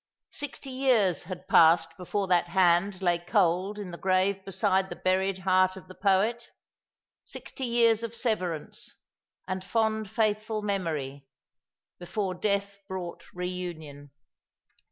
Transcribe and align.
Sixty 0.31 0.71
years 0.71 1.25
had 1.25 1.47
passed 1.47 1.95
before 1.95 2.25
that 2.25 2.47
hand 2.47 3.03
lay 3.03 3.19
cold 3.19 3.77
in 3.77 3.91
the 3.91 3.99
grave 3.99 4.43
beside 4.43 4.89
the 4.89 4.95
buried 4.95 5.37
heart 5.37 5.77
of 5.77 5.87
the 5.87 5.93
poet, 5.93 6.49
sixty 7.23 7.65
years 7.65 8.01
of 8.01 8.15
severance, 8.15 8.95
and 9.47 9.63
fond 9.63 10.09
faithful 10.09 10.63
memory, 10.63 11.27
before 11.99 12.33
death 12.33 12.79
brought 12.87 13.23
reunion. 13.31 14.09